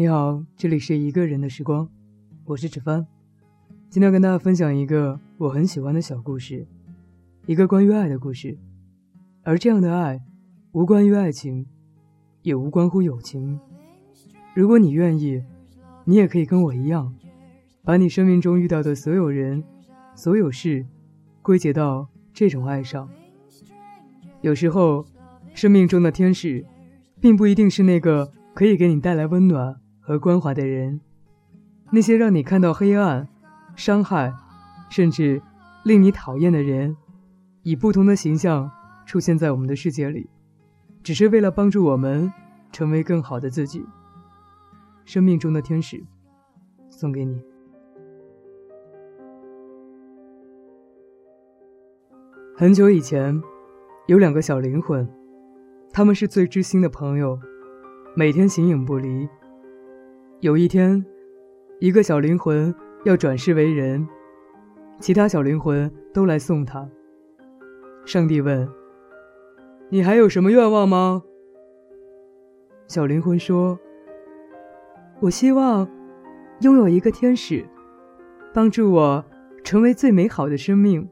[0.00, 1.86] 你好，这里是一个人的时光，
[2.46, 3.06] 我是芷帆。
[3.90, 6.66] 今天跟大家分享一个我很喜欢的小故事，
[7.44, 8.56] 一个关于爱的故事。
[9.42, 10.18] 而这样的爱，
[10.72, 11.66] 无关于爱情，
[12.40, 13.60] 也无关乎友情。
[14.54, 15.44] 如果你愿意，
[16.06, 17.14] 你也可以跟我一样，
[17.84, 19.62] 把你生命中遇到的所有人、
[20.14, 20.86] 所有事，
[21.42, 23.06] 归结到这种爱上。
[24.40, 25.04] 有时候，
[25.52, 26.64] 生命中的天使，
[27.20, 31.00] 并不一定是那个可以给你带来温暖和关怀的人。
[31.90, 33.28] 那些让你看到黑暗、
[33.76, 34.32] 伤害，
[34.90, 35.42] 甚至
[35.84, 36.96] 令你讨厌的人，
[37.62, 38.70] 以不同的形象
[39.06, 40.28] 出现在我们的世界里，
[41.02, 42.32] 只是为了帮助我们
[42.72, 43.84] 成为更好的自己。
[45.04, 46.04] 生命中的天使，
[46.88, 47.40] 送给你。
[52.56, 53.40] 很久以前。
[54.06, 55.08] 有两个小灵魂，
[55.92, 57.38] 他们是最知心的朋友，
[58.16, 59.28] 每天形影不离。
[60.40, 61.04] 有一天，
[61.80, 62.74] 一个小灵魂
[63.04, 64.08] 要转世为人，
[64.98, 66.88] 其他小灵魂都来送他。
[68.06, 68.66] 上帝问
[69.90, 71.22] ：“你还有什么愿望吗？”
[72.88, 73.78] 小灵魂说
[75.20, 75.86] ：“我希望
[76.62, 77.62] 拥有一个天使，
[78.54, 79.22] 帮助我
[79.62, 81.06] 成为最美好的生命。”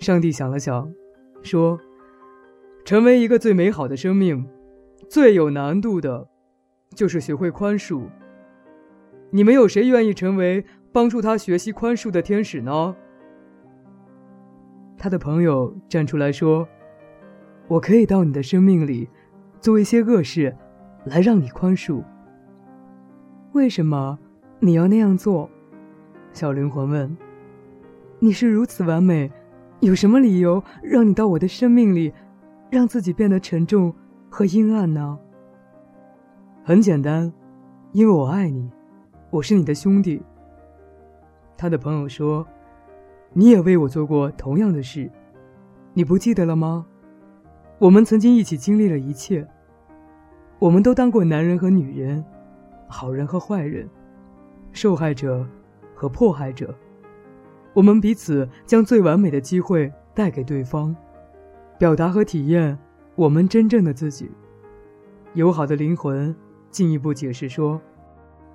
[0.00, 0.92] 上帝想了想。
[1.42, 1.78] 说
[2.84, 4.48] ：“成为一个最美好的生命，
[5.08, 6.28] 最有难度的，
[6.96, 8.02] 就是学会宽恕。
[9.30, 12.96] 你们有谁愿意成为帮助他学习宽恕的天使呢？”
[14.98, 16.66] 他的朋友站出来说
[17.68, 19.08] ：“我可以到你的生命里，
[19.60, 20.56] 做一些恶事，
[21.04, 22.02] 来让你宽恕。
[23.52, 24.18] 为什么
[24.58, 25.48] 你要那样做？”
[26.32, 27.16] 小灵魂问
[28.18, 29.30] ：“你是如此完美。”
[29.80, 32.10] 有什么理由让你到我的生命里，
[32.70, 33.94] 让自己变得沉重
[34.30, 35.18] 和阴暗呢？
[36.66, 37.32] 很简单，
[37.92, 38.68] 因为我爱你，
[39.30, 40.20] 我是你的兄弟。
[41.56, 42.44] 他的朋友说
[43.32, 45.08] ：“你也为我做过同样的事，
[45.94, 46.84] 你不记得了吗？
[47.78, 49.46] 我们曾经一起经历了一切，
[50.58, 52.24] 我们都当过男人和女人，
[52.88, 53.88] 好人和坏人，
[54.72, 55.46] 受害者
[55.94, 56.74] 和迫害者。”
[57.74, 60.96] 我们彼此将最完美的机会带给对方，
[61.78, 62.76] 表达和体验
[63.14, 64.28] 我们真正的自己。
[65.34, 66.34] 友好的灵魂
[66.76, 67.80] 进一步解释说：“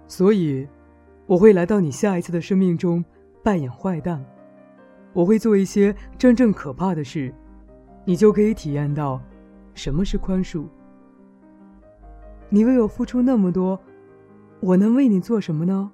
[0.07, 0.67] 所以，
[1.25, 3.03] 我会来到你下一次的生命中
[3.41, 4.23] 扮演坏蛋，
[5.11, 7.33] 我会做一些真正可怕的事，
[8.05, 9.19] 你就可以体验到
[9.73, 10.65] 什么是宽恕。
[12.47, 13.79] 你为我付出那么多，
[14.59, 15.91] 我能为你做什么呢？”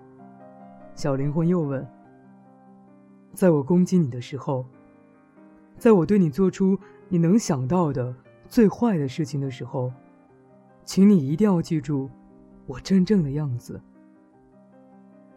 [0.96, 1.88] 小灵魂又问。
[3.34, 4.66] 在我攻击你的时候，
[5.78, 6.78] 在我对你做出
[7.08, 8.14] 你能想到的
[8.50, 9.94] 最坏的事情的时候，
[10.84, 12.10] 请你一定要记住
[12.68, 13.82] 我真正的样子，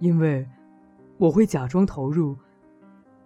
[0.01, 0.47] 因为
[1.17, 2.37] 我会假装投入，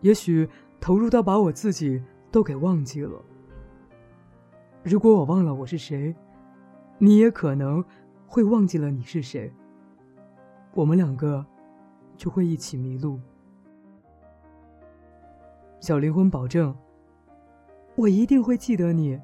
[0.03, 0.49] 也许
[0.79, 2.01] 投入到把我自己
[2.31, 3.21] 都给忘记了。
[4.83, 6.15] 如果我忘了我是谁，
[6.99, 7.83] 你也可能
[8.27, 9.51] 会忘记了你是谁，
[10.75, 11.45] 我们两个
[12.17, 13.19] 就会一起迷路。
[15.81, 16.77] 小灵魂保证
[17.97, 19.19] ：“我一定会记得你，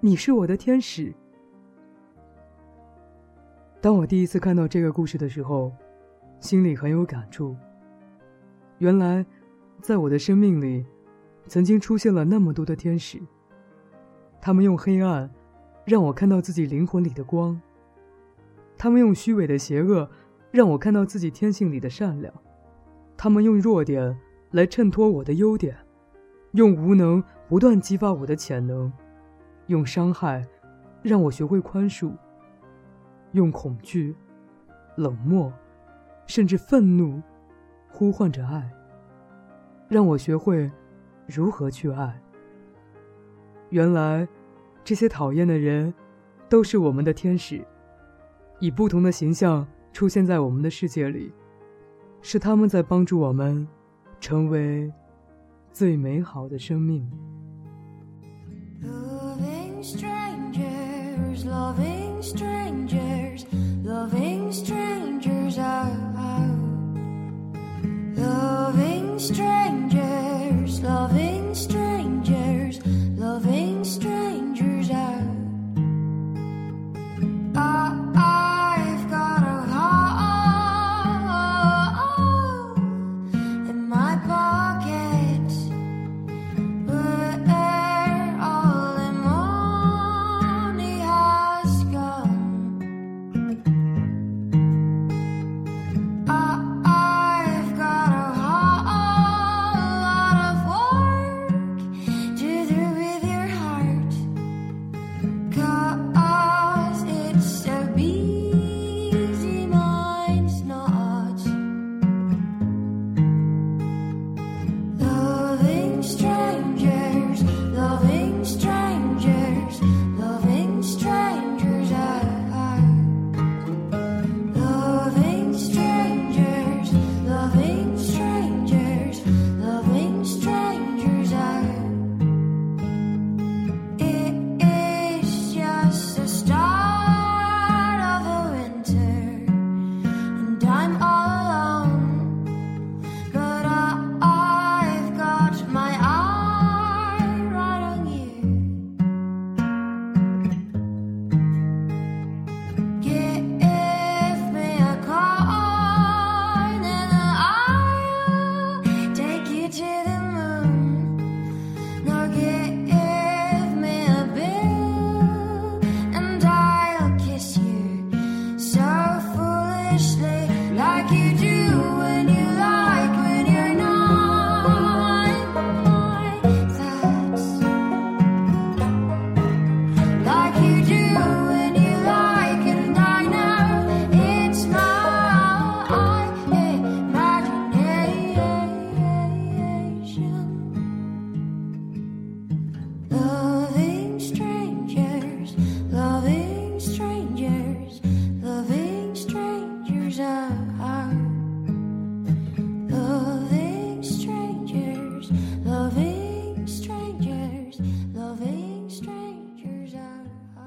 [0.00, 1.14] 你是我的天使。”
[3.82, 5.72] 当我第一次看到这个故事的时候，
[6.38, 7.56] 心里很有感触。
[8.78, 9.26] 原来，
[9.80, 10.86] 在我的生命里，
[11.48, 13.20] 曾经出现了那么多的天使。
[14.40, 15.28] 他们用黑暗，
[15.84, 17.60] 让我看到自己灵魂里的光；
[18.78, 20.08] 他们用虚伪的邪恶，
[20.52, 22.32] 让我看到自己天性里的善良；
[23.16, 24.16] 他们用弱点。
[24.52, 25.74] 来衬托我的优点，
[26.50, 28.92] 用无能不断激发我的潜能，
[29.68, 30.46] 用伤害
[31.00, 32.12] 让我学会宽恕，
[33.32, 34.14] 用恐惧、
[34.96, 35.52] 冷漠，
[36.26, 37.20] 甚至愤怒，
[37.88, 38.70] 呼唤着爱，
[39.88, 40.70] 让我学会
[41.26, 42.20] 如何去爱。
[43.70, 44.26] 原来，
[44.84, 45.92] 这些讨厌的人，
[46.48, 47.64] 都是我们的天使，
[48.60, 51.32] 以不同的形象出现在我们的世界里，
[52.20, 53.66] 是他们在帮助我们。
[54.22, 54.88] 成为
[55.72, 57.10] 最美好的生命。
[61.44, 63.46] loving strangers,
[63.82, 64.81] loving strangers.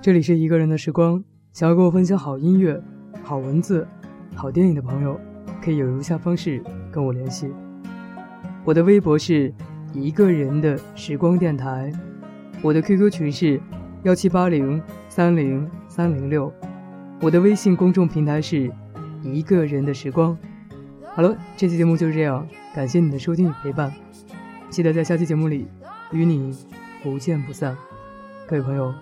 [0.05, 2.79] 这里是一个人的时光，想要跟我分享好音乐、
[3.23, 3.87] 好文字、
[4.35, 5.19] 好电影的朋友，
[5.63, 7.51] 可以有如下方式跟我联系。
[8.63, 9.51] 我的微博是
[9.93, 11.91] 一个人的时光电台，
[12.61, 13.59] 我的 QQ 群是
[14.03, 14.79] 幺七八零
[15.09, 16.53] 三零三零六，
[17.19, 18.71] 我的微信公众平台是
[19.23, 20.37] 一个人的时光。
[21.15, 23.91] 好了，这期节目就是这样，感谢你的收听与陪伴，
[24.69, 25.65] 记得在下期节目里
[26.11, 26.55] 与你
[27.01, 27.75] 不见不散。
[28.45, 28.93] 各位朋友。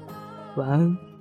[0.56, 1.13] 晚安。